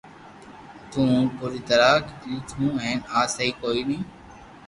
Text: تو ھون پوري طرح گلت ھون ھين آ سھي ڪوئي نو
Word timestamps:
تو 0.91 0.99
ھون 1.09 1.25
پوري 1.37 1.61
طرح 1.69 1.91
گلت 2.21 2.47
ھون 2.57 2.73
ھين 2.85 2.99
آ 3.17 3.19
سھي 3.35 3.47
ڪوئي 3.61 3.81
نو 3.87 3.99